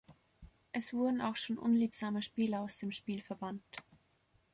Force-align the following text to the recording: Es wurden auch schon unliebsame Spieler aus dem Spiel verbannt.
Es 0.71 0.93
wurden 0.95 1.21
auch 1.21 1.35
schon 1.35 1.59
unliebsame 1.59 2.23
Spieler 2.23 2.61
aus 2.61 2.77
dem 2.79 2.91
Spiel 2.91 3.21
verbannt. 3.21 3.61